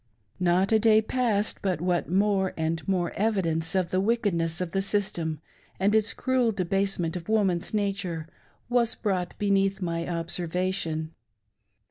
[0.39, 4.81] Not a day passed but what more and more evidence of the wickedness of the
[4.81, 5.39] system,
[5.79, 8.27] and its cruel debasement of woman's nature,
[8.67, 11.13] was brought beneath my observation.